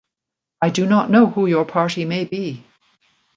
I 0.63 0.71
do 0.71 0.87
not 0.87 1.11
know 1.11 1.27
who 1.27 1.45
your 1.45 1.63
party 1.63 2.05
may 2.05 2.25
be. 2.25 2.63